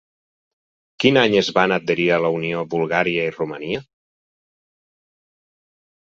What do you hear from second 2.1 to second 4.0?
a la Unió Bulgària i Romania?